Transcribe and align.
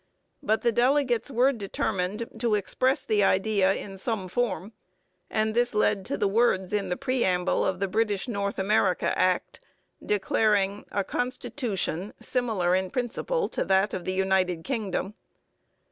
But 0.41 0.63
the 0.63 0.71
delegates 0.71 1.29
were 1.29 1.51
determined 1.51 2.27
to 2.39 2.55
express 2.55 3.03
the 3.05 3.23
idea 3.23 3.75
in 3.75 3.99
some 3.99 4.27
form; 4.29 4.73
and 5.29 5.53
this 5.53 5.75
led 5.75 6.05
to 6.05 6.17
the 6.17 6.27
words 6.27 6.73
in 6.73 6.89
the 6.89 6.97
preamble 6.97 7.63
of 7.63 7.79
the 7.79 7.87
British 7.87 8.27
North 8.27 8.57
America 8.57 9.15
Act 9.15 9.61
declaring 10.03 10.85
'a 10.91 11.03
constitution 11.03 12.15
similar 12.19 12.73
in 12.73 12.89
principle 12.89 13.47
to 13.49 13.63
that 13.65 13.93
of 13.93 14.03
the 14.05 14.13
United 14.13 14.63
Kingdom.' 14.63 15.13